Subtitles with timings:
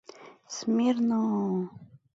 [0.55, 1.69] —Смирно-о!